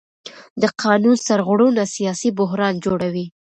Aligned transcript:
د 0.61 0.63
قانون 0.83 1.15
سرغړونه 1.27 1.83
سیاسي 1.95 2.29
بحران 2.39 2.73
جوړوي 2.85 3.25